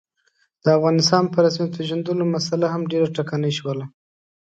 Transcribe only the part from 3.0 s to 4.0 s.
ټکنۍ شوله.